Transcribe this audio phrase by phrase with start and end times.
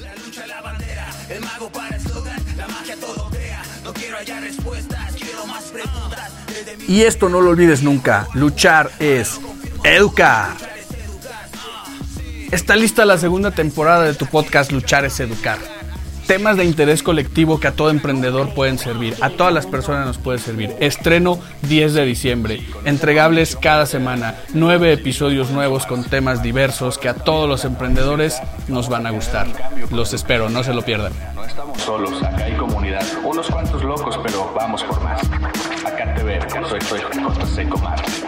[0.00, 3.62] La lucha, la bandera, el mago para eslogan, la magia todo crea.
[3.84, 6.32] No quiero hallar respuestas, quiero más preguntas.
[6.88, 9.38] Y esto no lo olvides nunca, luchar es
[9.84, 10.56] educar.
[12.50, 15.58] Está lista la segunda temporada de tu podcast Luchar es Educar.
[16.26, 20.18] Temas de interés colectivo que a todo emprendedor pueden servir, a todas las personas nos
[20.18, 20.74] puede servir.
[20.80, 27.14] Estreno 10 de diciembre, entregables cada semana, nueve episodios nuevos con temas diversos que a
[27.14, 29.46] todos los emprendedores nos van a gustar.
[29.92, 31.12] Los espero, no se lo pierdan.
[31.36, 33.04] No estamos solos, acá hay comunidad.
[33.22, 35.22] Unos cuantos locos, pero vamos por más.
[35.84, 38.02] Acá te veo, soy, soy Costa Seco Mar.
[38.24, 38.25] Mar.